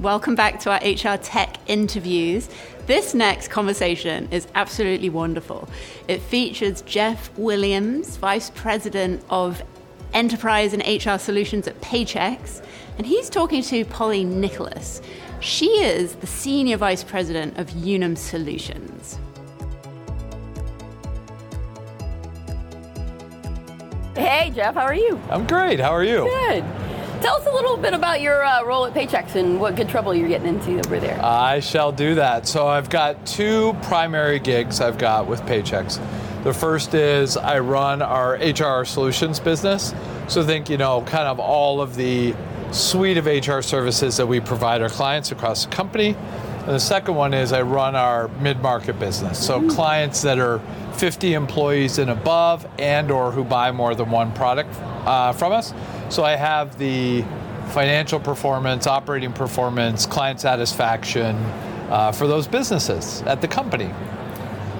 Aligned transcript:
Welcome 0.00 0.36
back 0.36 0.60
to 0.60 0.70
our 0.70 0.78
HR 0.78 1.18
Tech 1.20 1.56
interviews. 1.66 2.48
This 2.86 3.14
next 3.14 3.48
conversation 3.48 4.28
is 4.30 4.46
absolutely 4.54 5.10
wonderful. 5.10 5.68
It 6.06 6.22
features 6.22 6.82
Jeff 6.82 7.36
Williams, 7.36 8.16
Vice 8.16 8.50
President 8.50 9.20
of 9.28 9.60
Enterprise 10.14 10.72
and 10.72 10.84
HR 10.86 11.18
Solutions 11.18 11.66
at 11.66 11.80
Paychex, 11.80 12.64
and 12.96 13.08
he's 13.08 13.28
talking 13.28 13.60
to 13.60 13.84
Polly 13.86 14.22
Nicholas. 14.22 15.02
She 15.40 15.66
is 15.66 16.14
the 16.14 16.28
Senior 16.28 16.76
Vice 16.76 17.02
President 17.02 17.58
of 17.58 17.68
Unum 17.84 18.14
Solutions. 18.14 19.18
Hey, 24.14 24.52
Jeff, 24.54 24.74
how 24.74 24.82
are 24.82 24.94
you? 24.94 25.20
I'm 25.28 25.44
great. 25.44 25.80
How 25.80 25.90
are 25.90 26.04
you? 26.04 26.22
Good. 26.22 26.64
Tell 27.20 27.34
us 27.34 27.46
a 27.46 27.52
little 27.52 27.76
bit 27.76 27.94
about 27.94 28.20
your 28.20 28.44
uh, 28.44 28.62
role 28.62 28.86
at 28.86 28.94
Paychex 28.94 29.34
and 29.34 29.58
what 29.58 29.74
good 29.74 29.88
trouble 29.88 30.14
you're 30.14 30.28
getting 30.28 30.46
into 30.46 30.78
over 30.86 31.00
there. 31.00 31.18
I 31.20 31.58
shall 31.58 31.90
do 31.90 32.14
that. 32.14 32.46
So 32.46 32.68
I've 32.68 32.88
got 32.88 33.26
two 33.26 33.76
primary 33.82 34.38
gigs 34.38 34.80
I've 34.80 34.98
got 34.98 35.26
with 35.26 35.40
Paychex. 35.42 35.98
The 36.44 36.54
first 36.54 36.94
is 36.94 37.36
I 37.36 37.58
run 37.58 38.02
our 38.02 38.34
HR 38.34 38.84
solutions 38.84 39.40
business. 39.40 39.92
So 40.28 40.44
think, 40.44 40.70
you 40.70 40.76
know, 40.76 41.02
kind 41.02 41.26
of 41.26 41.40
all 41.40 41.80
of 41.80 41.96
the 41.96 42.36
suite 42.70 43.16
of 43.16 43.26
HR 43.26 43.62
services 43.62 44.16
that 44.16 44.26
we 44.26 44.38
provide 44.38 44.80
our 44.80 44.88
clients 44.88 45.32
across 45.32 45.64
the 45.64 45.72
company. 45.72 46.14
And 46.14 46.68
the 46.68 46.78
second 46.78 47.16
one 47.16 47.34
is 47.34 47.52
I 47.52 47.62
run 47.62 47.96
our 47.96 48.28
mid-market 48.40 49.00
business. 49.00 49.44
So 49.44 49.58
mm-hmm. 49.58 49.70
clients 49.70 50.22
that 50.22 50.38
are 50.38 50.60
50 50.98 51.34
employees 51.34 51.98
and 51.98 52.10
above 52.10 52.64
and 52.78 53.10
or 53.10 53.32
who 53.32 53.42
buy 53.42 53.72
more 53.72 53.96
than 53.96 54.10
one 54.10 54.32
product 54.32 54.72
uh, 55.04 55.32
from 55.32 55.52
us. 55.52 55.72
So 56.10 56.24
I 56.24 56.36
have 56.36 56.78
the 56.78 57.22
financial 57.68 58.18
performance, 58.18 58.86
operating 58.86 59.32
performance, 59.32 60.06
client 60.06 60.40
satisfaction 60.40 61.36
uh, 61.90 62.12
for 62.12 62.26
those 62.26 62.46
businesses 62.46 63.22
at 63.22 63.40
the 63.40 63.48
company. 63.48 63.90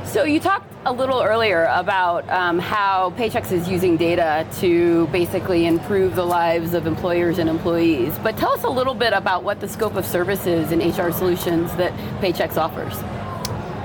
So 0.06 0.24
you 0.24 0.40
talked 0.40 0.72
a 0.86 0.92
little 0.92 1.20
earlier 1.22 1.68
about 1.70 2.26
um, 2.30 2.58
how 2.58 3.10
Paychex 3.18 3.52
is 3.52 3.68
using 3.68 3.98
data 3.98 4.46
to 4.60 5.06
basically 5.08 5.66
improve 5.66 6.14
the 6.14 6.24
lives 6.24 6.72
of 6.72 6.86
employers 6.86 7.38
and 7.38 7.50
employees. 7.50 8.14
But 8.22 8.38
tell 8.38 8.52
us 8.52 8.64
a 8.64 8.70
little 8.70 8.94
bit 8.94 9.12
about 9.12 9.44
what 9.44 9.60
the 9.60 9.68
scope 9.68 9.96
of 9.96 10.06
services 10.06 10.72
and 10.72 10.80
HR 10.82 11.10
solutions 11.10 11.70
that 11.76 11.92
Paychex 12.22 12.56
offers. 12.56 12.94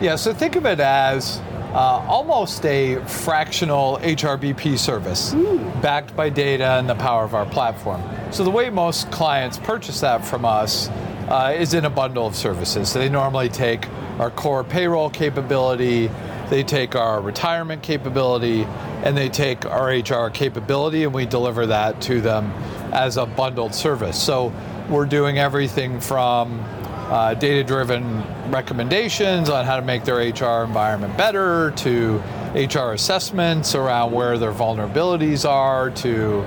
Yeah, 0.02 0.16
so 0.16 0.34
think 0.34 0.56
of 0.56 0.66
it 0.66 0.80
as 0.80 1.42
uh, 1.74 2.06
almost 2.08 2.66
a 2.66 3.04
fractional 3.06 3.98
HRBP 3.98 4.78
service 4.78 5.34
mm. 5.34 5.82
backed 5.82 6.16
by 6.16 6.30
data 6.30 6.66
and 6.66 6.88
the 6.88 6.96
power 6.96 7.24
of 7.24 7.34
our 7.34 7.48
platform. 7.48 8.02
So 8.32 8.44
the 8.44 8.52
way 8.52 8.70
most 8.70 9.10
clients 9.12 9.58
purchase 9.58 10.02
that 10.02 10.24
from 10.24 10.46
us 10.46 10.90
uh, 11.30 11.56
is 11.58 11.74
in 11.74 11.86
a 11.86 11.90
bundle 11.90 12.28
of 12.28 12.36
services. 12.36 12.90
So 12.90 13.00
they 13.00 13.10
normally 13.10 13.50
take 13.50 13.88
our 14.20 14.30
core 14.30 14.64
payroll 14.64 15.10
capability, 15.10 16.12
they 16.50 16.62
take 16.62 16.96
our 16.96 17.20
retirement 17.22 17.82
capability, 17.82 18.66
and 19.04 19.18
they 19.18 19.30
take 19.30 19.66
our 19.66 19.88
HR 19.88 20.30
capability, 20.30 21.04
and 21.04 21.14
we 21.14 21.26
deliver 21.26 21.66
that 21.66 22.02
to 22.02 22.22
them 22.22 22.52
as 22.94 23.18
a 23.18 23.26
bundled 23.26 23.74
service. 23.74 24.22
So 24.22 24.54
we're 24.90 25.08
doing 25.08 25.40
everything 25.40 26.00
from 26.00 26.64
uh, 27.10 27.34
data 27.34 27.64
driven 27.64 28.24
recommendations 28.52 29.50
on 29.50 29.66
how 29.66 29.76
to 29.76 29.82
make 29.82 30.04
their 30.04 30.18
HR 30.18 30.64
environment 30.64 31.16
better 31.18 31.72
to 31.72 32.22
HR 32.56 32.94
assessments 32.94 33.76
around 33.76 34.12
where 34.12 34.38
their 34.38 34.54
vulnerabilities 34.54 35.48
are 35.48 35.90
to 35.92 36.42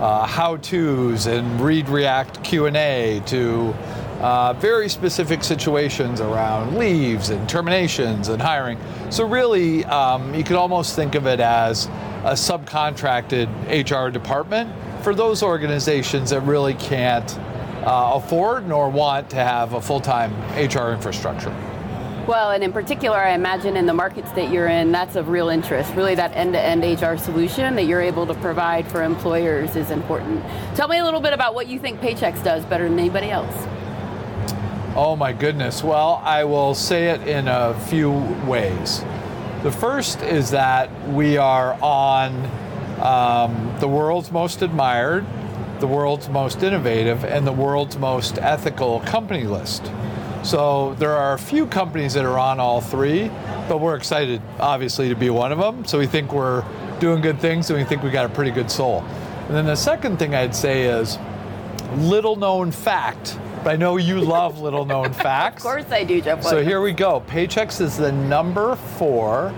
uh, 0.00 0.26
how 0.26 0.56
to's 0.56 1.26
and 1.26 1.60
read 1.60 1.88
react 1.88 2.42
q&a 2.42 3.22
to 3.26 3.74
uh, 4.20 4.52
very 4.54 4.88
specific 4.88 5.42
situations 5.42 6.20
around 6.20 6.76
leaves 6.76 7.30
and 7.30 7.48
terminations 7.48 8.28
and 8.28 8.40
hiring. 8.40 8.78
So, 9.08 9.26
really, 9.26 9.84
um, 9.86 10.34
you 10.34 10.44
could 10.44 10.56
almost 10.56 10.94
think 10.94 11.14
of 11.14 11.26
it 11.26 11.40
as 11.40 11.86
a 12.24 12.34
subcontracted 12.34 13.48
HR 13.68 14.10
department 14.10 14.70
for 15.02 15.14
those 15.14 15.42
organizations 15.42 16.30
that 16.30 16.42
really 16.42 16.74
can't 16.74 17.38
uh, 17.84 18.12
afford 18.14 18.68
nor 18.68 18.90
want 18.90 19.30
to 19.30 19.36
have 19.36 19.72
a 19.72 19.80
full 19.80 20.00
time 20.00 20.32
HR 20.54 20.92
infrastructure. 20.92 21.54
Well, 22.26 22.52
and 22.52 22.62
in 22.62 22.72
particular, 22.72 23.16
I 23.16 23.32
imagine 23.32 23.76
in 23.76 23.86
the 23.86 23.94
markets 23.94 24.30
that 24.32 24.52
you're 24.52 24.68
in, 24.68 24.92
that's 24.92 25.16
of 25.16 25.28
real 25.28 25.48
interest. 25.48 25.92
Really, 25.94 26.14
that 26.14 26.32
end 26.36 26.52
to 26.52 26.60
end 26.60 26.84
HR 26.84 27.16
solution 27.16 27.74
that 27.74 27.86
you're 27.86 28.02
able 28.02 28.26
to 28.26 28.34
provide 28.34 28.86
for 28.86 29.02
employers 29.02 29.74
is 29.74 29.90
important. 29.90 30.44
Tell 30.76 30.86
me 30.86 30.98
a 30.98 31.04
little 31.04 31.20
bit 31.20 31.32
about 31.32 31.54
what 31.54 31.66
you 31.66 31.78
think 31.78 32.00
Paychex 32.00 32.44
does 32.44 32.64
better 32.66 32.88
than 32.88 32.98
anybody 32.98 33.30
else. 33.30 33.54
Oh 34.94 35.16
my 35.16 35.32
goodness. 35.32 35.82
Well, 35.82 36.20
I 36.24 36.44
will 36.44 36.74
say 36.74 37.08
it 37.08 37.26
in 37.26 37.48
a 37.48 37.78
few 37.88 38.12
ways. 38.46 39.02
The 39.62 39.72
first 39.72 40.22
is 40.22 40.50
that 40.50 40.90
we 41.08 41.36
are 41.36 41.74
on 41.82 42.44
um, 43.00 43.74
the 43.80 43.88
world's 43.88 44.30
most 44.30 44.62
admired, 44.62 45.24
the 45.80 45.86
world's 45.86 46.28
most 46.28 46.62
innovative, 46.62 47.24
and 47.24 47.46
the 47.46 47.52
world's 47.52 47.96
most 47.98 48.38
ethical 48.38 49.00
company 49.00 49.44
list. 49.44 49.90
So 50.42 50.94
there 50.94 51.12
are 51.12 51.34
a 51.34 51.38
few 51.38 51.66
companies 51.66 52.14
that 52.14 52.24
are 52.24 52.38
on 52.38 52.60
all 52.60 52.80
three, 52.80 53.28
but 53.68 53.78
we're 53.80 53.96
excited, 53.96 54.40
obviously, 54.58 55.08
to 55.08 55.14
be 55.14 55.30
one 55.30 55.52
of 55.52 55.58
them. 55.58 55.84
So 55.84 55.98
we 55.98 56.06
think 56.06 56.32
we're 56.32 56.64
doing 56.98 57.20
good 57.20 57.40
things 57.40 57.70
and 57.70 57.78
we 57.78 57.84
think 57.84 58.02
we 58.02 58.10
got 58.10 58.26
a 58.26 58.28
pretty 58.28 58.50
good 58.50 58.70
soul. 58.70 59.00
And 59.46 59.56
then 59.56 59.66
the 59.66 59.76
second 59.76 60.18
thing 60.18 60.34
I'd 60.34 60.54
say 60.54 60.84
is 60.84 61.18
little 61.96 62.36
known 62.36 62.70
fact 62.70 63.36
but 63.62 63.74
I 63.74 63.76
know 63.76 63.98
you 63.98 64.20
love 64.20 64.60
little 64.60 64.86
known 64.86 65.12
facts. 65.12 65.56
of 65.56 65.70
course 65.70 65.90
I 65.90 66.04
do, 66.04 66.20
Jeff. 66.20 66.42
So 66.42 66.62
here 66.62 66.80
we 66.80 66.92
go. 66.92 67.20
Paychex 67.26 67.80
is 67.80 67.96
the 67.96 68.10
number 68.10 68.76
four 68.76 69.52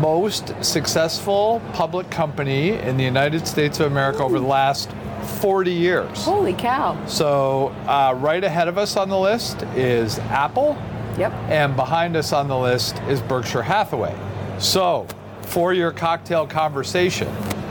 most 0.00 0.54
successful 0.64 1.62
public 1.72 2.10
company 2.10 2.70
in 2.70 2.96
the 2.96 3.04
United 3.04 3.46
States 3.46 3.80
of 3.80 3.86
America 3.86 4.22
Ooh. 4.22 4.26
over 4.26 4.38
the 4.40 4.46
last 4.46 4.90
40 5.28 5.72
years. 5.72 6.24
Holy 6.24 6.54
cow. 6.54 7.04
So, 7.06 7.68
uh, 7.86 8.14
right 8.18 8.42
ahead 8.42 8.68
of 8.68 8.78
us 8.78 8.96
on 8.96 9.08
the 9.08 9.18
list 9.18 9.62
is 9.74 10.18
Apple. 10.18 10.76
Yep. 11.18 11.32
And 11.48 11.76
behind 11.76 12.16
us 12.16 12.32
on 12.32 12.48
the 12.48 12.56
list 12.58 12.96
is 13.08 13.20
Berkshire 13.20 13.62
Hathaway. 13.62 14.16
So, 14.58 15.06
for 15.42 15.72
your 15.72 15.92
cocktail 15.92 16.46
conversation, 16.46 17.28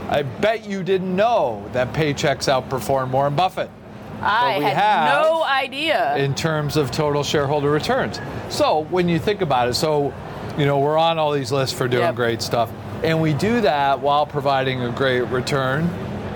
I 0.10 0.24
bet 0.24 0.66
you 0.66 0.84
didn't 0.84 1.16
know 1.16 1.68
that 1.74 1.94
Paychex 1.94 2.48
outperformed 2.48 3.12
Warren 3.12 3.36
Buffett. 3.36 3.70
I 4.22 4.54
had 4.54 5.14
no 5.14 5.44
idea. 5.44 6.16
In 6.18 6.34
terms 6.34 6.76
of 6.76 6.92
total 6.92 7.24
shareholder 7.24 7.70
returns. 7.70 8.20
So 8.50 8.86
when 8.90 9.08
you 9.08 9.20
think 9.20 9.42
about 9.42 9.68
it, 9.68 9.76
so 9.76 10.14
you 10.58 10.66
know, 10.66 10.80
we're 10.80 10.98
on 10.98 11.20
all 11.20 11.32
these 11.32 11.52
lists 11.52 11.78
for 11.78 11.88
doing 11.88 12.04
yep. 12.04 12.16
great 12.16 12.42
stuff. 12.42 12.72
And 13.04 13.22
we 13.22 13.34
do 13.34 13.62
that 13.62 14.00
while 14.00 14.26
providing 14.26 14.82
a 14.82 14.92
great 14.92 15.22
return 15.22 15.88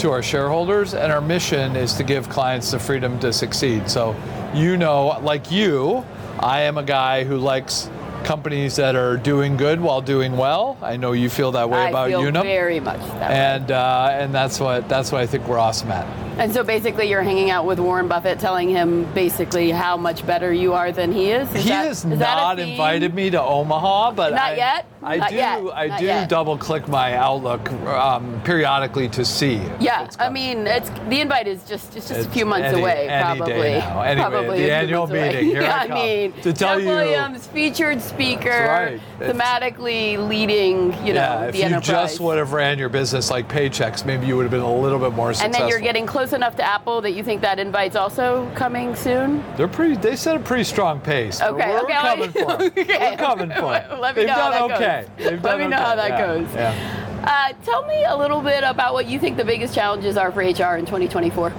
to 0.02 0.12
our 0.12 0.24
shareholders. 0.24 0.94
And 0.94 1.12
our 1.12 1.22
mission 1.22 1.76
is 1.76 1.94
to 1.94 2.04
give 2.04 2.28
clients 2.30 2.72
the 2.72 2.80
freedom 2.80 3.20
to 3.20 3.32
succeed. 3.32 3.90
So, 3.90 4.16
you 4.54 4.78
know, 4.78 5.20
like 5.22 5.52
you, 5.52 6.06
I 6.40 6.62
am 6.62 6.78
a 6.78 6.84
guy 6.84 7.24
who 7.24 7.38
likes 7.38 7.90
companies 8.24 8.76
that 8.76 8.96
are 8.96 9.18
doing 9.18 9.58
good 9.58 9.80
while 9.80 10.02
doing 10.02 10.38
well. 10.38 10.78
I 10.82 10.98
know 10.98 11.12
you 11.12 11.30
feel 11.30 11.52
that 11.54 11.70
way 11.70 11.80
I 11.80 11.90
about 11.90 12.10
feel 12.10 12.22
Unum. 12.22 12.44
Very 12.44 12.80
much 12.80 13.00
that 13.00 13.32
and 13.32 13.72
uh, 13.72 14.10
and 14.12 14.34
that's 14.34 14.60
what 14.60 14.88
that's 14.88 15.12
what 15.12 15.22
I 15.22 15.28
think 15.28 15.48
we're 15.48 15.58
awesome 15.58 15.92
at. 15.92 16.31
And 16.38 16.54
so 16.54 16.64
basically, 16.64 17.10
you're 17.10 17.22
hanging 17.24 17.50
out 17.50 17.66
with 17.66 17.80
Warren 17.80 18.08
Buffett, 18.08 18.40
telling 18.40 18.70
him 18.70 19.12
basically 19.14 19.70
how 19.70 19.98
much 19.98 20.26
better 20.26 20.52
you 20.54 20.74
are 20.74 20.92
than 20.92 21.12
he 21.12 21.32
is. 21.32 21.48
is 21.54 21.64
he 21.64 21.70
that, 21.70 21.86
has 21.86 22.06
is 22.06 22.06
not 22.06 22.60
invited 22.60 23.14
me 23.14 23.30
to 23.30 23.42
Omaha, 23.42 24.12
but 24.12 24.32
not 24.32 24.42
I, 24.42 24.56
yet. 24.56 24.86
I 25.04 25.18
not 25.18 25.30
do. 25.30 25.36
Yet. 25.36 25.60
I 25.74 25.88
not 25.88 26.00
do 26.00 26.06
yet. 26.06 26.30
double 26.30 26.58
click 26.58 26.88
my 26.88 27.16
Outlook 27.16 27.72
um, 27.72 28.42
periodically 28.44 29.10
to 29.10 29.26
see. 29.26 29.62
Yeah, 29.80 30.10
I 30.20 30.30
mean, 30.30 30.68
it's 30.68 30.90
the 31.10 31.22
invite 31.22 31.48
is 31.48 31.64
just 31.64 31.96
it's 31.96 32.08
just 32.08 32.20
it's 32.20 32.28
a 32.28 32.32
few 32.32 32.46
months 32.46 32.68
any, 32.68 32.82
away, 32.82 33.10
any 33.10 33.40
probably. 33.40 33.54
Anyway, 33.54 34.16
probably 34.16 34.58
the 34.60 34.72
annual 34.72 35.08
meeting. 35.08 35.46
Here 35.46 35.62
yeah, 35.64 35.80
I, 35.82 35.88
come, 35.88 35.98
I 35.98 36.02
mean, 36.02 36.34
to 36.34 36.54
tell 36.54 36.78
Jeff 36.78 36.82
you, 36.82 36.88
Williams, 36.88 37.48
featured 37.48 38.02
speaker, 38.02 38.50
right. 38.50 39.02
thematically 39.20 40.28
leading. 40.28 40.94
You 41.06 41.14
know, 41.14 41.22
yeah, 41.22 41.46
if 41.46 41.54
the 41.54 41.60
you 41.60 41.64
enterprise. 41.66 41.86
just 41.88 42.20
would 42.20 42.38
have 42.38 42.54
ran 42.54 42.78
your 42.78 42.90
business 42.90 43.32
like 43.32 43.48
Paychex, 43.48 44.06
maybe 44.06 44.28
you 44.28 44.38
would 44.38 44.44
have 44.44 44.52
been 44.52 44.62
a 44.62 44.76
little 44.76 45.00
bit 45.00 45.14
more 45.14 45.34
successful. 45.34 45.56
And 45.56 45.64
then 45.64 45.70
you're 45.70 45.80
getting 45.80 46.06
close 46.06 46.21
enough 46.34 46.56
to 46.58 46.64
Apple 46.64 47.02
that 47.02 47.12
you 47.12 47.24
think 47.24 47.42
that 47.42 47.60
invite's 47.60 47.96
also 47.96 48.50
coming 48.56 48.96
soon. 48.96 49.44
They're 49.58 49.68
pretty. 49.68 49.96
They 49.96 50.16
set 50.16 50.36
a 50.36 50.40
pretty 50.40 50.64
strong 50.64 51.02
pace. 51.02 51.42
Okay, 51.42 51.70
we're, 51.70 51.82
okay. 51.82 51.94
coming 51.94 52.32
for 52.32 52.64
it. 52.64 52.78
okay. 52.78 53.12
We're 53.12 53.18
coming 53.18 53.50
for 53.50 53.76
it. 53.76 53.90
Let 54.00 54.16
me 54.16 54.22
They've 54.22 54.28
know 54.28 54.36
done 54.36 54.54
how 54.54 54.68
that 54.68 54.76
okay. 54.78 55.06
goes. 55.18 55.30
They've 55.30 55.44
Let 55.44 55.60
me 55.60 55.68
know 55.68 55.78
okay. 55.78 55.86
how 55.86 55.96
that 55.96 56.10
yeah. 56.10 56.28
goes. 56.28 56.54
Yeah. 56.54 57.12
Uh, 57.24 57.54
tell 57.66 57.86
me 57.86 58.04
a 58.06 58.16
little 58.16 58.42
bit 58.42 58.64
about 58.64 58.94
what 58.94 59.08
you 59.08 59.20
think 59.20 59.38
the 59.38 59.46
biggest 59.46 59.76
challenges 59.76 60.18
are 60.18 60.32
for 60.32 60.40
HR 60.40 60.78
in 60.78 60.86
2024. 60.86 61.54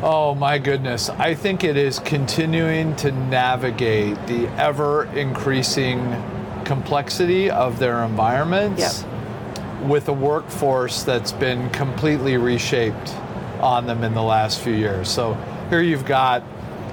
Oh 0.00 0.34
my 0.36 0.58
goodness. 0.58 1.10
I 1.10 1.34
think 1.34 1.64
it 1.64 1.76
is 1.76 1.98
continuing 1.98 2.94
to 2.96 3.10
navigate 3.10 4.14
the 4.28 4.46
ever 4.56 5.06
increasing 5.06 5.98
complexity 6.64 7.50
of 7.50 7.78
their 7.78 8.04
environments 8.04 9.02
yep. 9.02 9.17
With 9.82 10.08
a 10.08 10.12
workforce 10.12 11.02
that's 11.02 11.32
been 11.32 11.70
completely 11.70 12.36
reshaped 12.36 13.14
on 13.60 13.86
them 13.86 14.04
in 14.04 14.14
the 14.14 14.22
last 14.22 14.60
few 14.60 14.72
years. 14.72 15.08
So 15.08 15.34
here 15.70 15.80
you've 15.80 16.06
got 16.06 16.42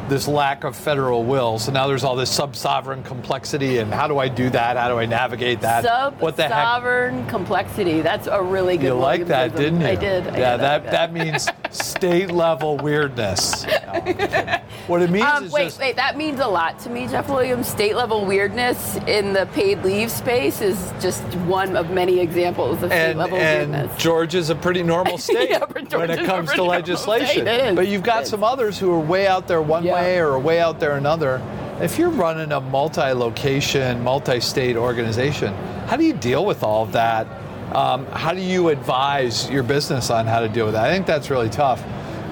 this 0.09 0.27
lack 0.27 0.63
of 0.63 0.75
federal 0.75 1.23
will. 1.23 1.57
So 1.59 1.71
now 1.71 1.87
there's 1.87 2.03
all 2.03 2.15
this 2.15 2.29
sub-sovereign 2.29 3.03
complexity, 3.03 3.79
and 3.79 3.93
how 3.93 4.07
do 4.07 4.19
I 4.19 4.27
do 4.27 4.49
that? 4.51 4.77
How 4.77 4.87
do 4.87 4.99
I 4.99 5.05
navigate 5.05 5.61
that? 5.61 5.83
Sub 5.83 6.19
sovereign 6.35 7.25
complexity. 7.27 8.01
That's 8.01 8.27
a 8.27 8.41
really 8.41 8.77
good. 8.77 8.87
You 8.87 8.93
like 8.95 9.27
that, 9.27 9.55
didn't 9.55 9.81
you? 9.81 9.87
I 9.87 9.95
did. 9.95 10.27
I 10.27 10.37
yeah, 10.37 10.51
did, 10.51 10.61
that 10.61 10.83
that, 10.83 10.91
that 10.91 11.13
means 11.13 11.47
state 11.71 12.31
level 12.31 12.77
weirdness. 12.77 13.63
No, 13.63 13.71
what 14.87 15.01
it 15.01 15.09
means 15.09 15.25
um, 15.25 15.43
is 15.45 15.51
wait, 15.51 15.63
just, 15.65 15.79
wait. 15.79 15.95
That 15.95 16.17
means 16.17 16.39
a 16.39 16.47
lot 16.47 16.79
to 16.79 16.89
me, 16.89 17.07
Jeff 17.07 17.29
Williams. 17.29 17.67
State 17.67 17.95
level 17.95 18.25
weirdness 18.25 18.97
in 19.07 19.33
the 19.33 19.47
paid 19.53 19.83
leave 19.83 20.11
space 20.11 20.61
is 20.61 20.93
just 21.01 21.23
one 21.45 21.75
of 21.75 21.89
many 21.91 22.19
examples 22.19 22.81
of 22.83 22.89
state 22.89 23.09
and, 23.11 23.19
level 23.19 23.37
and 23.37 23.71
weirdness. 23.71 24.01
Georgia's 24.01 24.49
a 24.49 24.55
pretty 24.55 24.83
normal 24.83 25.17
state 25.19 25.49
Yeah, 25.49 25.65
when 25.65 26.09
it 26.09 26.25
comes 26.25 26.51
to 26.53 26.63
legislation. 26.63 27.43
state. 27.43 27.47
It 27.47 27.65
is. 27.71 27.75
But 27.75 27.87
you've 27.87 28.03
got 28.03 28.27
some 28.27 28.43
others 28.43 28.77
who 28.77 28.91
are 28.91 28.99
way 28.99 29.27
out 29.27 29.47
there 29.47 29.61
one 29.61 29.83
Yeah. 29.83 29.93
way 29.93 30.19
or 30.19 30.37
way 30.39 30.59
out 30.59 30.79
there 30.79 30.97
another. 30.97 31.41
If 31.81 31.97
you're 31.97 32.09
running 32.09 32.51
a 32.53 32.61
multi-location, 32.61 34.01
multi-state 34.03 34.77
organization, 34.77 35.53
how 35.87 35.97
do 35.97 36.05
you 36.05 36.13
deal 36.13 36.45
with 36.45 36.63
all 36.63 36.83
of 36.83 36.91
that? 36.93 37.27
Um, 37.75 38.05
how 38.07 38.33
do 38.33 38.39
you 38.39 38.69
advise 38.69 39.49
your 39.49 39.63
business 39.63 40.09
on 40.09 40.25
how 40.25 40.39
to 40.39 40.47
deal 40.47 40.65
with 40.65 40.75
that? 40.75 40.85
I 40.85 40.93
think 40.93 41.05
that's 41.05 41.29
really 41.29 41.49
tough. 41.49 41.83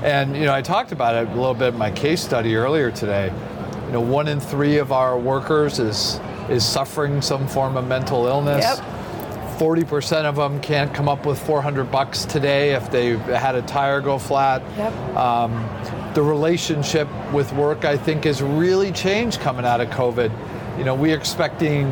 And 0.03 0.35
you 0.35 0.43
know, 0.43 0.53
I 0.53 0.61
talked 0.61 0.91
about 0.91 1.15
it 1.15 1.29
a 1.29 1.35
little 1.35 1.53
bit 1.53 1.69
in 1.69 1.79
my 1.79 1.89
case 1.89 2.21
study 2.21 2.55
earlier 2.57 2.91
today. 2.91 3.33
You 3.85 3.93
know, 3.93 4.01
one 4.01 4.27
in 4.27 4.41
three 4.41 4.77
of 4.77 4.91
our 4.91 5.17
workers 5.17 5.79
is 5.79 6.19
is 6.49 6.65
suffering 6.65 7.21
some 7.21 7.47
form 7.47 7.77
of 7.77 7.87
mental 7.87 8.27
illness. 8.27 8.63
Yep. 8.63 8.85
40% 9.57 10.25
of 10.25 10.35
them 10.35 10.59
can't 10.59 10.93
come 10.93 11.07
up 11.07 11.25
with 11.25 11.39
400 11.39 11.89
bucks 11.89 12.25
today 12.25 12.73
if 12.73 12.91
they 12.91 13.15
had 13.15 13.55
a 13.55 13.61
tire 13.61 14.01
go 14.01 14.17
flat. 14.17 14.61
Yep. 14.77 14.93
Um, 15.15 16.11
the 16.15 16.21
relationship 16.21 17.07
with 17.31 17.53
work, 17.53 17.85
I 17.85 17.95
think, 17.95 18.25
has 18.25 18.41
really 18.41 18.91
changed 18.91 19.39
coming 19.39 19.63
out 19.63 19.79
of 19.79 19.89
COVID. 19.89 20.77
You 20.77 20.83
know, 20.83 20.95
we're 20.95 21.15
expecting 21.15 21.87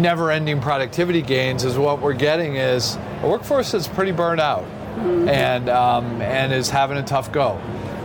never-ending 0.00 0.62
productivity 0.62 1.20
gains. 1.20 1.64
Is 1.64 1.76
what 1.76 2.00
we're 2.00 2.14
getting 2.14 2.56
is 2.56 2.96
a 3.22 3.28
workforce 3.28 3.72
that's 3.72 3.88
pretty 3.88 4.12
burned 4.12 4.40
out 4.40 4.64
and 5.28 5.68
um, 5.68 6.20
and 6.22 6.52
is 6.52 6.70
having 6.70 6.98
a 6.98 7.02
tough 7.02 7.32
go. 7.32 7.60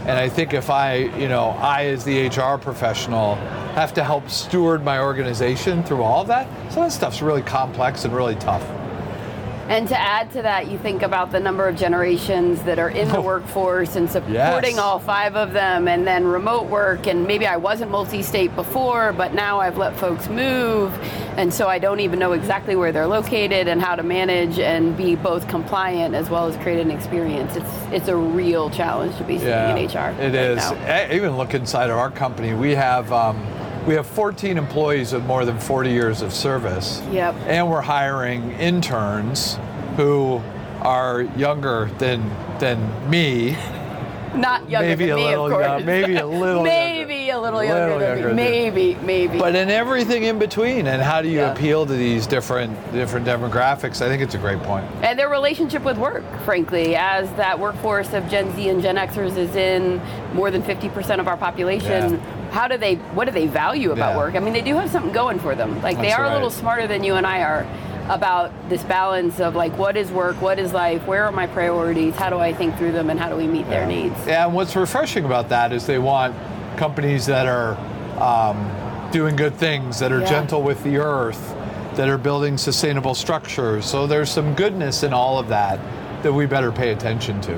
And 0.07 0.17
I 0.17 0.29
think 0.29 0.53
if 0.53 0.69
I, 0.69 0.95
you 0.95 1.27
know, 1.27 1.49
I 1.49 1.87
as 1.87 2.05
the 2.05 2.27
HR 2.27 2.57
professional 2.57 3.35
have 3.75 3.93
to 3.95 4.03
help 4.03 4.29
steward 4.29 4.83
my 4.83 4.99
organization 4.99 5.83
through 5.83 6.01
all 6.01 6.21
of 6.21 6.27
that, 6.27 6.47
some 6.71 6.83
of 6.83 6.89
that 6.89 6.91
stuff's 6.91 7.21
really 7.21 7.41
complex 7.41 8.05
and 8.05 8.15
really 8.15 8.35
tough. 8.35 8.65
And 9.67 9.87
to 9.89 9.99
add 9.99 10.31
to 10.31 10.41
that, 10.43 10.71
you 10.71 10.77
think 10.77 11.01
about 11.01 11.31
the 11.31 11.39
number 11.41 11.67
of 11.67 11.75
generations 11.75 12.61
that 12.63 12.79
are 12.79 12.89
in 12.89 13.09
the 13.09 13.19
workforce 13.31 13.95
and 13.97 14.09
supporting 14.09 14.33
Yes. 14.75 14.77
all 14.77 14.97
five 14.99 15.35
of 15.35 15.51
them, 15.53 15.87
and 15.89 16.07
then 16.07 16.25
remote 16.25 16.67
work. 16.67 17.05
And 17.07 17.27
maybe 17.27 17.45
I 17.47 17.57
wasn't 17.57 17.91
multi 17.91 18.21
state 18.23 18.55
before, 18.55 19.11
but 19.13 19.33
now 19.33 19.59
I've 19.59 19.77
let 19.77 19.97
folks 19.97 20.29
move. 20.29 20.93
And 21.37 21.53
so 21.53 21.67
I 21.67 21.79
don't 21.79 21.99
even 21.99 22.17
know 22.17 22.31
exactly 22.31 22.75
where 22.75 22.91
they're 22.91 23.07
located 23.07 23.67
and 23.67 23.81
how 23.81 23.95
to 23.95 24.03
manage 24.03 24.57
and 24.57 24.95
be 24.97 25.15
both 25.15 25.47
compliant 25.47 26.15
as 26.15 26.29
well 26.29 26.47
as 26.47 26.55
create 26.63 26.79
an 26.79 26.89
experience. 26.89 27.55
It's, 27.55 27.69
it's 27.91 28.07
a 28.07 28.15
real 28.15 28.69
challenge 28.69 29.17
to 29.17 29.23
be 29.23 29.37
sitting 29.37 29.77
in 29.77 29.85
HR. 29.85 30.15
It 30.19 30.23
right 30.23 30.33
is. 30.33 30.57
now. 30.57 31.07
E- 31.11 31.15
Even 31.15 31.37
look 31.37 31.53
inside 31.53 31.89
of 31.89 31.97
our 31.97 32.09
company, 32.09 32.53
we 32.53 32.73
have 32.73 33.11
um, 33.11 33.37
we 33.87 33.93
have 33.93 34.05
14 34.05 34.57
employees 34.57 35.13
with 35.13 35.23
more 35.23 35.45
than 35.45 35.57
40 35.57 35.89
years 35.89 36.21
of 36.21 36.33
service. 36.33 37.01
Yep. 37.09 37.35
And 37.47 37.71
we're 37.71 37.81
hiring 37.81 38.51
interns 38.51 39.57
who 39.95 40.41
are 40.81 41.21
younger 41.21 41.89
than 41.97 42.29
than 42.59 43.09
me. 43.09 43.57
Not 44.35 44.69
younger 44.69 44.88
Maybe 44.89 45.06
than 45.07 45.15
me, 45.15 45.25
little 45.25 45.45
of 45.45 45.51
course. 45.53 45.83
maybe 45.83 46.18
a 46.18 46.25
little 46.27 46.63
younger. 46.65 46.69
maybe 46.69 47.29
a 47.29 47.39
little 47.39 47.63
younger 47.63 47.83
Little 47.85 48.00
than 48.00 48.18
younger 48.19 48.29
me. 48.29 48.35
Maybe, 48.69 48.97
maybe. 49.03 49.39
But 49.39 49.56
in 49.56 49.69
everything 49.69 50.24
in 50.24 50.38
between, 50.38 50.88
and 50.88 51.01
how 51.01 51.21
do 51.21 51.29
you 51.29 51.39
Yeah. 51.39 51.51
appeal 51.53 51.85
to 51.85 51.94
these 51.94 52.27
different 52.27 52.75
different 52.91 53.25
demographics? 53.25 54.01
I 54.01 54.09
think 54.09 54.21
it's 54.21 54.35
a 54.35 54.38
great 54.38 54.62
point. 54.63 54.85
and 55.01 55.18
their 55.18 55.29
relationship 55.29 55.83
with 55.83 55.97
work, 55.97 56.24
frankly, 56.44 56.95
as 56.95 57.29
that 57.33 57.57
workforce 57.59 58.13
of 58.13 58.27
Gen 58.29 58.53
Z 58.56 58.68
and 58.69 58.81
Gen 58.81 58.97
Xers 58.97 59.38
is 59.38 59.56
in 59.56 60.01
more 60.33 60.51
than 60.51 60.62
50% 60.62 61.19
of 61.19 61.27
our 61.27 61.38
population. 61.38 62.13
Yeah. 62.13 62.19
How 62.51 62.68
do 62.68 62.77
they? 62.77 62.95
What 63.15 63.25
do 63.25 63.31
they 63.31 63.47
value 63.47 63.91
about 63.91 64.12
Yeah. 64.12 64.18
work? 64.18 64.35
I 64.35 64.39
mean, 64.39 64.53
they 64.53 64.62
do 64.62 64.75
have 64.75 64.89
something 64.89 65.12
going 65.12 65.39
for 65.39 65.56
them. 65.56 65.81
Like 65.81 65.97
they 65.97 66.07
That's 66.09 66.19
are 66.19 66.25
a 66.25 66.33
little 66.33 66.50
smarter 66.50 66.88
than 66.88 67.03
you 67.03 67.15
and 67.15 67.25
I 67.27 67.41
are 67.41 67.65
about 68.09 68.51
this 68.69 68.83
balance 68.83 69.39
of 69.39 69.56
like 69.56 69.77
what 69.77 69.98
is 69.98 70.12
work, 70.12 70.42
what 70.42 70.59
is 70.59 70.74
life, 70.74 71.06
where 71.06 71.25
are 71.25 71.31
my 71.31 71.48
priorities, 71.48 72.15
how 72.15 72.30
do 72.30 72.38
I 72.39 72.54
think 72.54 72.77
through 72.77 72.94
them, 72.94 73.09
and 73.09 73.19
how 73.19 73.30
do 73.30 73.36
we 73.36 73.48
meet 73.48 73.68
their 73.69 73.86
needs? 73.86 74.15
Yeah, 74.25 74.45
and 74.45 74.54
what's 74.56 74.75
refreshing 74.75 75.25
about 75.25 75.50
that 75.50 75.74
is 75.74 75.86
they 75.86 76.00
want 76.00 76.36
companies 76.77 77.25
that 77.25 77.48
are 77.48 77.77
um, 78.21 79.09
doing 79.12 79.36
good 79.36 79.56
things, 79.56 80.00
that 80.00 80.12
are 80.12 80.21
Yeah. 80.21 80.30
gentle 80.30 80.62
with 80.62 80.83
the 80.83 80.98
earth, 80.98 81.56
that 81.95 82.07
are 82.07 82.18
building 82.18 82.57
sustainable 82.57 83.13
structures. 83.15 83.86
So 83.86 84.07
there's 84.07 84.31
some 84.31 84.54
goodness 84.54 85.04
in 85.04 85.13
all 85.13 85.38
of 85.39 85.48
that 85.50 85.80
that 86.24 86.31
we 86.33 86.45
better 86.45 86.71
pay 86.71 86.92
attention 86.92 87.42
to. 87.42 87.54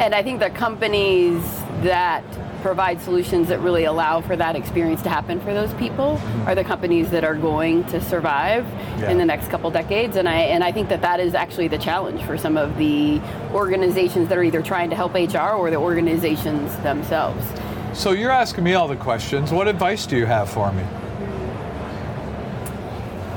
And 0.00 0.14
I 0.14 0.22
think 0.22 0.40
the 0.40 0.50
companies 0.50 1.42
that 1.82 2.24
provide 2.62 3.00
solutions 3.00 3.48
that 3.48 3.60
really 3.60 3.84
allow 3.84 4.20
for 4.20 4.36
that 4.36 4.54
experience 4.54 5.02
to 5.02 5.08
happen 5.08 5.40
for 5.40 5.52
those 5.52 5.72
people 5.74 6.16
mm-hmm. 6.16 6.48
are 6.48 6.54
the 6.54 6.64
companies 6.64 7.10
that 7.10 7.24
are 7.24 7.34
going 7.34 7.84
to 7.84 8.00
survive 8.00 8.64
Yeah. 8.98 9.10
in 9.10 9.18
the 9.18 9.24
next 9.24 9.48
couple 9.48 9.70
decades. 9.70 10.16
And 10.16 10.28
I 10.28 10.36
and 10.36 10.62
I 10.62 10.72
think 10.72 10.88
that 10.88 11.02
that 11.02 11.18
is 11.20 11.34
actually 11.34 11.68
the 11.68 11.78
challenge 11.78 12.22
for 12.22 12.38
some 12.38 12.56
of 12.56 12.78
the 12.78 13.20
organizations 13.52 14.28
that 14.28 14.38
are 14.38 14.44
either 14.44 14.62
trying 14.62 14.90
to 14.90 14.96
help 14.96 15.14
HR 15.14 15.56
or 15.56 15.70
the 15.70 15.76
organizations 15.76 16.74
themselves. 16.82 17.44
So 17.92 18.12
you're 18.12 18.30
asking 18.30 18.64
me 18.64 18.74
all 18.74 18.88
the 18.88 18.96
questions. 18.96 19.52
What 19.52 19.68
advice 19.68 20.06
do 20.06 20.16
you 20.16 20.26
have 20.26 20.48
for 20.48 20.72
me? 20.72 20.84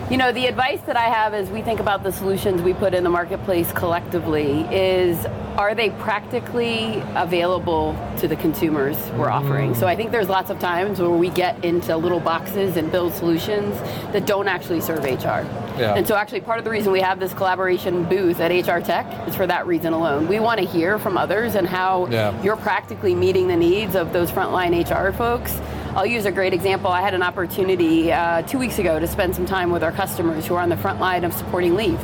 You 0.08 0.18
know, 0.18 0.32
the 0.32 0.46
advice 0.46 0.82
that 0.82 0.96
I 0.96 1.06
have 1.10 1.34
as 1.34 1.50
we 1.50 1.64
think 1.64 1.80
about 1.80 2.04
the 2.04 2.12
solutions 2.12 2.62
we 2.62 2.76
put 2.76 2.94
in 2.94 3.04
the 3.04 3.10
marketplace 3.10 3.72
collectively 3.72 4.62
is 4.72 5.26
are 5.58 5.74
they 5.74 5.90
practically 5.90 7.02
available 7.16 7.98
to 8.20 8.28
the 8.28 8.36
consumers 8.36 8.96
we're 9.18 9.32
offering? 9.32 9.74
So 9.74 9.88
I 9.88 9.96
think 9.96 10.12
there's 10.12 10.30
lots 10.30 10.52
of 10.52 10.60
times 10.60 11.00
where 11.00 11.10
we 11.10 11.30
get 11.30 11.66
into 11.66 11.98
little 11.98 12.20
boxes 12.20 12.78
and 12.78 12.92
build 12.92 13.14
solutions 13.14 13.76
that 14.12 14.28
don't 14.28 14.48
actually 14.48 14.82
serve 14.82 15.04
HR. 15.04 15.42
Yeah. 15.80 15.96
And 15.96 16.08
so 16.08 16.16
actually 16.16 16.42
part 16.42 16.60
of 16.60 16.66
the 16.66 16.72
reason 16.72 16.92
we 16.92 17.02
have 17.02 17.20
this 17.20 17.34
collaboration 17.34 18.04
booth 18.04 18.40
at 18.42 18.52
HR 18.52 18.82
Tech 18.86 19.28
is 19.28 19.36
for 19.36 19.48
that 19.48 19.66
reason 19.66 19.92
alone. 19.94 20.28
We 20.28 20.40
want 20.40 20.60
to 20.60 20.68
hear 20.68 21.00
from 21.00 21.18
others 21.18 21.56
and 21.56 21.66
how 21.66 22.06
Yeah. 22.12 22.40
you're 22.44 22.58
practically 22.58 23.16
meeting 23.16 23.48
the 23.48 23.56
needs 23.58 23.96
of 23.96 24.14
those 24.14 24.30
frontline 24.30 24.76
HR 24.80 25.12
folks. 25.12 25.60
I'll 25.96 26.06
use 26.06 26.26
a 26.26 26.32
great 26.32 26.54
example. 26.54 26.92
I 26.92 27.02
had 27.02 27.14
an 27.14 27.24
opportunity 27.24 28.12
uh, 28.12 28.42
two 28.42 28.58
weeks 28.60 28.80
ago 28.80 29.00
to 29.00 29.08
spend 29.08 29.34
some 29.34 29.46
time 29.46 29.72
with 29.72 29.82
our 29.84 29.94
customers 29.94 30.46
who 30.46 30.56
are 30.56 30.62
on 30.62 30.70
the 30.70 30.76
front 30.78 31.00
line 31.00 31.24
of 31.24 31.34
supporting 31.34 31.76
leave. 31.76 32.00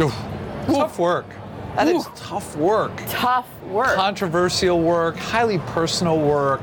Oof. 0.00 0.14
Tough 0.66 0.98
work. 0.98 1.26
That 1.74 1.88
is 1.88 2.06
Ooh. 2.06 2.10
tough 2.14 2.56
work. 2.56 2.92
Tough 3.08 3.48
work. 3.64 3.96
Controversial 3.96 4.80
work, 4.80 5.16
highly 5.16 5.58
personal 5.58 6.20
work. 6.20 6.60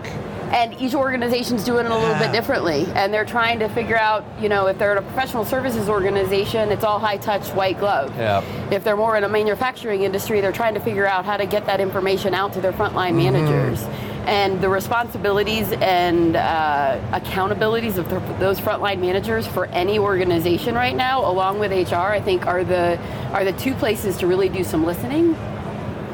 and 0.51 0.73
each 0.79 0.93
organization's 0.93 1.63
doing 1.65 1.85
it 1.85 1.91
a 1.91 1.95
little 1.97 2.17
bit 2.19 2.31
differently 2.31 2.85
and 2.93 3.11
they're 3.11 3.25
trying 3.25 3.57
to 3.57 3.67
figure 3.69 3.97
out 3.97 4.23
you 4.39 4.47
know 4.47 4.67
if 4.67 4.77
they're 4.77 4.91
in 4.91 4.97
a 4.99 5.01
professional 5.01 5.43
services 5.43 5.89
organization 5.89 6.71
it's 6.71 6.83
all 6.83 6.99
high 6.99 7.17
touch 7.17 7.47
white 7.55 7.79
glove 7.79 8.15
Yeah. 8.15 8.41
if 8.71 8.83
they're 8.83 8.95
more 8.95 9.17
in 9.17 9.23
a 9.23 9.27
manufacturing 9.29 10.03
industry 10.03 10.41
they're 10.41 10.51
trying 10.51 10.75
to 10.75 10.79
figure 10.79 11.07
out 11.07 11.25
how 11.25 11.35
to 11.35 11.47
get 11.47 11.65
that 11.65 11.81
information 11.81 12.35
out 12.35 12.53
to 12.53 12.61
their 12.61 12.71
frontline 12.73 13.13
Mm-hmm. 13.15 13.33
managers 13.33 13.81
and 14.27 14.59
the 14.61 14.69
responsibilities 14.69 15.71
and 15.73 16.35
uh, 16.35 16.99
accountabilities 17.11 17.97
of 17.97 18.09
the, 18.09 18.19
those 18.39 18.59
frontline 18.59 18.99
managers 18.99 19.45
for 19.47 19.65
any 19.67 19.99
organization 19.99 20.75
right 20.75 20.95
now 20.95 21.29
along 21.29 21.59
with 21.59 21.71
hr 21.91 21.95
i 21.95 22.19
think 22.19 22.45
are 22.45 22.63
the 22.63 22.97
are 23.31 23.43
the 23.43 23.53
two 23.53 23.73
places 23.75 24.17
to 24.17 24.27
really 24.27 24.49
do 24.49 24.63
some 24.63 24.83
listening 24.83 25.33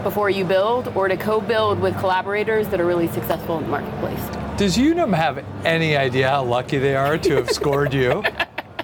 before 0.03 0.29
you 0.29 0.43
build 0.43 0.87
or 0.95 1.07
to 1.07 1.15
co-build 1.15 1.79
with 1.79 1.97
collaborators 1.99 2.67
that 2.69 2.81
are 2.81 2.85
really 2.85 3.07
successful 3.09 3.57
in 3.57 3.63
the 3.63 3.69
marketplace 3.69 4.57
Does 4.57 4.77
Unum 4.77 5.13
have 5.13 5.45
any 5.63 5.95
idea 5.95 6.29
how 6.29 6.43
lucky 6.43 6.79
they 6.79 6.95
are 6.95 7.17
to 7.17 7.35
have 7.35 7.49
scored 7.49 7.93
you? 7.93 8.23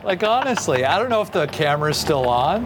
Like 0.07 0.23
honestly, 0.23 0.85
I 0.85 0.97
don't 0.99 1.09
know 1.09 1.21
if 1.21 1.33
the 1.33 1.47
camera's 1.47 1.97
still 1.97 2.29
on, 2.29 2.65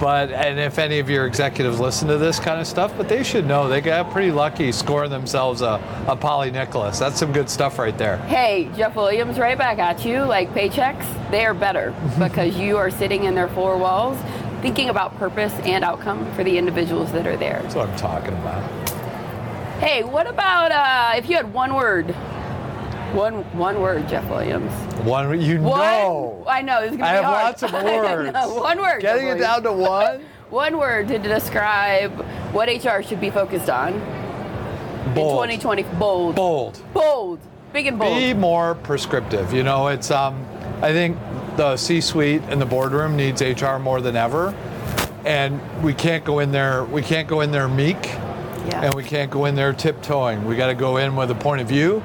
but 0.00 0.30
and 0.30 0.58
if 0.58 0.78
any 0.78 0.98
of 0.98 1.08
your 1.08 1.26
executives 1.26 1.80
listen 1.80 2.08
to 2.08 2.18
this 2.18 2.38
kind 2.38 2.60
of 2.60 2.66
stuff, 2.66 2.92
but 2.96 3.08
they 3.08 3.22
should 3.22 3.46
know 3.46 3.68
they 3.68 3.80
got 3.80 4.10
pretty 4.10 4.30
lucky 4.30 4.72
scoring 4.72 5.10
themselves 5.10 5.60
a, 5.62 5.80
a 6.06 6.16
Polly 6.16 6.50
Nicholas. 6.50 6.98
That's 6.98 7.18
some 7.18 7.32
good 7.32 7.48
stuff 7.50 7.78
right 7.78 7.96
there. 7.96 8.18
Hey, 8.18 8.70
Jeff 8.76 8.96
Williams, 8.96 9.38
right 9.38 9.58
back 9.58 9.78
at 9.78 10.04
you. 10.04 10.20
Like 10.20 10.50
Paychex, 10.52 11.30
they 11.30 11.44
are 11.44 11.54
better 11.54 11.94
because 12.18 12.56
you 12.56 12.76
are 12.76 12.90
sitting 12.90 13.24
in 13.24 13.34
their 13.34 13.48
four 13.48 13.76
walls 13.78 14.18
thinking 14.62 14.88
about 14.88 15.16
purpose 15.18 15.52
and 15.64 15.84
outcome 15.84 16.30
for 16.34 16.42
the 16.42 16.56
individuals 16.58 17.12
that 17.12 17.26
are 17.26 17.36
there. 17.36 17.60
That's 17.62 17.74
what 17.74 17.88
I'm 17.88 17.96
talking 17.96 18.34
about. 18.34 18.88
Hey, 19.80 20.02
what 20.02 20.26
about 20.26 20.72
uh, 20.72 21.18
if 21.18 21.28
you 21.28 21.36
had 21.36 21.52
one 21.52 21.74
word? 21.74 22.14
One 23.16 23.36
one 23.56 23.80
word, 23.80 24.06
Jeff 24.10 24.28
Williams. 24.28 24.70
One, 25.06 25.40
you 25.40 25.58
One. 25.62 25.78
know. 25.80 26.44
I 26.46 26.60
know 26.60 26.82
this 26.82 26.90
is 26.92 26.96
gonna 26.98 27.08
I 27.10 27.12
be 27.12 27.16
have 27.16 27.24
hard. 27.24 27.44
lots 27.44 27.62
of 27.62 27.72
words. 28.44 28.62
one 28.62 28.78
word. 28.78 29.00
Getting 29.00 29.28
it 29.28 29.38
down 29.38 29.62
to 29.62 29.72
one. 29.72 30.22
One 30.50 30.78
word 30.78 31.08
to 31.08 31.18
describe 31.18 32.12
what 32.52 32.68
HR 32.68 33.02
should 33.02 33.20
be 33.20 33.30
focused 33.30 33.68
on. 33.68 33.94
Bold. 35.12 35.50
in 35.50 35.58
2020. 35.58 35.82
Bold. 35.98 36.36
Bold. 36.36 36.80
Bold. 36.94 37.40
Big 37.72 37.86
and 37.88 37.98
bold. 37.98 38.16
Be 38.16 38.32
more 38.32 38.76
prescriptive. 38.76 39.52
You 39.52 39.64
know, 39.64 39.88
it's 39.88 40.12
um, 40.12 40.46
I 40.82 40.92
think 40.92 41.18
the 41.56 41.76
C-suite 41.76 42.42
and 42.48 42.60
the 42.60 42.66
boardroom 42.66 43.16
needs 43.16 43.42
HR 43.42 43.78
more 43.78 44.00
than 44.00 44.14
ever, 44.14 44.54
and 45.24 45.58
we 45.82 45.92
can't 45.94 46.24
go 46.24 46.38
in 46.38 46.52
there. 46.52 46.84
We 46.84 47.02
can't 47.02 47.26
go 47.26 47.40
in 47.40 47.50
there 47.50 47.66
meek, 47.66 48.04
Yeah. 48.04 48.82
and 48.84 48.94
we 48.94 49.02
can't 49.02 49.32
go 49.32 49.46
in 49.46 49.56
there 49.56 49.72
tiptoeing. 49.72 50.44
We 50.44 50.54
got 50.54 50.68
to 50.68 50.74
go 50.76 50.98
in 50.98 51.16
with 51.16 51.32
a 51.32 51.34
point 51.34 51.60
of 51.60 51.66
view, 51.66 52.04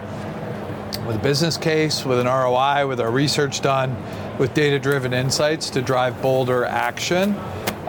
with 1.05 1.15
a 1.15 1.20
business 1.20 1.58
case, 1.58 2.05
with 2.05 2.20
an 2.20 2.27
ROI, 2.27 2.88
with 2.88 3.00
our 3.00 3.12
research 3.12 3.62
done, 3.62 3.96
with 4.38 4.53
data-driven 4.53 5.13
insights 5.13 5.70
to 5.72 5.81
drive 5.81 6.22
bolder 6.22 6.65
action. 6.65 7.36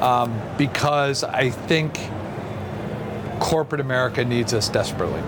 Um, 0.00 0.40
because 0.58 1.22
I 1.22 1.50
think 1.50 1.98
corporate 3.38 3.80
America 3.80 4.24
needs 4.24 4.52
us 4.52 4.68
desperately. 4.68 5.20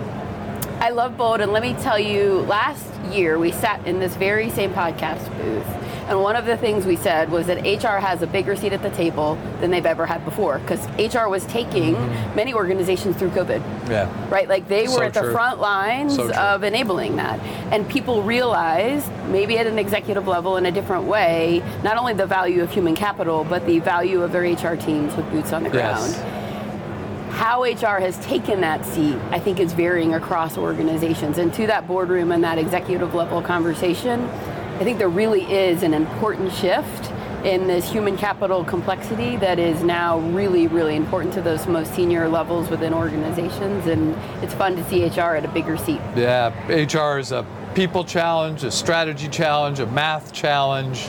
I 0.79 0.89
love 0.89 1.15
bold, 1.15 1.39
and 1.39 1.53
let 1.53 1.63
me 1.63 1.73
tell 1.75 1.97
you, 1.97 2.41
last 2.41 2.85
year 3.11 3.39
we 3.39 3.51
sat 3.51 3.85
in 3.87 3.99
this 3.99 4.15
very 4.15 4.49
same 4.49 4.73
podcast 4.73 5.25
booth, 5.37 5.65
and 6.07 6.21
one 6.21 6.35
of 6.35 6.45
the 6.45 6.55
things 6.55 6.85
we 6.85 6.95
said 6.95 7.31
was 7.31 7.47
that 7.47 7.63
HR 7.63 7.97
has 7.97 8.21
a 8.21 8.27
bigger 8.27 8.55
seat 8.55 8.73
at 8.73 8.83
the 8.83 8.91
table 8.91 9.35
than 9.59 9.71
they've 9.71 9.85
ever 9.85 10.05
had 10.05 10.23
before, 10.23 10.59
because 10.59 10.85
HR 10.99 11.27
was 11.27 11.45
taking 11.45 11.95
mm-hmm. 11.95 12.35
many 12.35 12.53
organizations 12.53 13.15
through 13.15 13.29
COVID. 13.29 13.59
Yeah. 13.89 14.29
Right, 14.29 14.47
like 14.47 14.67
they 14.67 14.83
were 14.83 14.93
So 14.93 15.01
at 15.01 15.13
the 15.13 15.31
front 15.31 15.59
lines 15.59 16.15
So 16.15 16.31
of 16.33 16.63
enabling 16.63 17.15
that. 17.15 17.39
And 17.71 17.89
people 17.89 18.21
realized, 18.21 19.11
maybe 19.29 19.57
at 19.57 19.65
an 19.65 19.79
executive 19.79 20.27
level 20.27 20.57
in 20.57 20.67
a 20.67 20.71
different 20.71 21.05
way, 21.05 21.63
not 21.83 21.97
only 21.97 22.13
the 22.13 22.27
value 22.27 22.61
of 22.61 22.71
human 22.71 22.95
capital, 22.95 23.43
but 23.43 23.65
the 23.65 23.79
value 23.79 24.21
of 24.21 24.31
their 24.31 24.43
HR 24.43 24.75
teams 24.75 25.15
with 25.15 25.29
boots 25.31 25.53
on 25.53 25.63
the 25.63 25.69
ground 25.69 25.85
Yes. 25.85 27.31
how 27.31 27.63
HR 27.63 27.99
has 27.99 28.17
taken 28.25 28.61
that 28.61 28.85
seat, 28.85 29.17
I 29.31 29.39
think, 29.39 29.59
is 29.59 29.73
varying 29.73 30.13
across 30.13 30.57
organizations. 30.57 31.37
And 31.37 31.53
to 31.55 31.67
that 31.67 31.85
boardroom 31.85 32.31
and 32.31 32.43
that 32.43 32.57
executive 32.57 33.13
level 33.13 33.41
conversation, 33.41 34.29
I 34.75 34.83
think 34.83 34.97
there 34.97 35.07
really 35.07 35.43
is 35.43 35.83
an 35.83 35.93
important 35.93 36.51
shift 36.51 37.09
in 37.45 37.65
this 37.65 37.89
human 37.89 38.17
capital 38.17 38.65
complexity 38.65 39.37
that 39.37 39.57
is 39.57 39.81
now 39.83 40.19
really, 40.19 40.67
really 40.67 40.97
important 40.97 41.33
to 41.35 41.41
those 41.41 41.65
most 41.65 41.95
senior 41.95 42.27
levels 42.27 42.69
within 42.69 42.93
organizations. 42.93 43.87
And 43.87 44.13
it's 44.43 44.53
fun 44.53 44.75
to 44.75 44.83
see 44.89 45.07
HR 45.07 45.37
at 45.37 45.45
a 45.45 45.47
bigger 45.47 45.77
seat. 45.77 46.01
Yeah, 46.17 46.49
HR 46.67 47.19
is 47.19 47.31
a 47.31 47.45
people 47.73 48.03
challenge, 48.03 48.65
a 48.65 48.71
strategy 48.71 49.29
challenge, 49.29 49.79
a 49.79 49.85
math 49.85 50.33
challenge, 50.33 51.07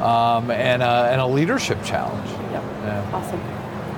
um, 0.00 0.50
and, 0.50 0.82
a, 0.82 1.08
and 1.12 1.20
a 1.20 1.26
leadership 1.26 1.84
challenge. 1.84 2.30
Yep. 2.30 2.62
Yeah. 2.62 3.10
Awesome. 3.12 3.40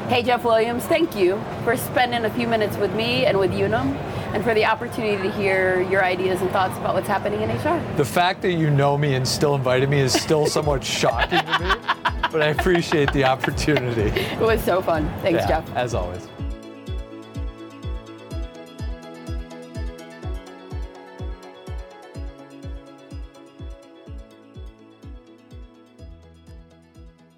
Hey, 0.09 0.25
Jeff 0.25 0.42
Williams, 0.42 0.85
thank 0.87 1.14
you 1.14 1.40
for 1.62 1.76
spending 1.76 2.25
a 2.25 2.30
few 2.30 2.49
minutes 2.49 2.76
with 2.78 2.92
me 2.97 3.26
and 3.26 3.38
with 3.38 3.52
Unum 3.52 3.97
and 4.35 4.43
for 4.43 4.53
the 4.53 4.64
opportunity 4.64 5.23
to 5.23 5.31
hear 5.31 5.81
your 5.83 6.05
ideas 6.05 6.41
and 6.43 6.50
thoughts 6.50 6.76
about 6.79 6.95
what's 6.95 7.07
happening 7.07 7.41
in 7.43 7.50
HR. 7.50 7.81
The 7.97 8.05
fact 8.05 8.43
that 8.43 8.55
you 8.55 8.69
know 8.69 8.99
me 8.99 9.14
and 9.14 9.26
still 9.26 9.55
invited 9.55 9.88
me 9.88 10.00
is 10.00 10.12
still 10.12 10.47
somewhat 10.47 10.83
shocking 11.00 11.38
to 11.38 11.59
me, 11.61 11.71
but 12.33 12.43
I 12.43 12.47
appreciate 12.47 13.12
the 13.12 13.25
opportunity. 13.25 14.11
It 14.11 14.41
was 14.41 14.62
so 14.62 14.83
fun. 14.83 15.09
Thanks, 15.23 15.43
Yeah, 15.43 15.62
Jeff. 15.62 15.76
As 15.76 15.95
always. 15.95 16.29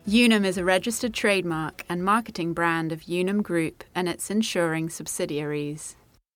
Unum 0.08 0.46
is 0.46 0.56
a 0.56 0.64
registered 0.64 1.12
trademark 1.12 1.84
and 1.90 2.02
marketing 2.02 2.54
brand 2.54 2.90
of 2.90 3.06
Unum 3.06 3.42
Group 3.42 3.84
and 3.94 4.08
its 4.08 4.30
insuring 4.30 4.88
subsidiaries. 4.88 5.96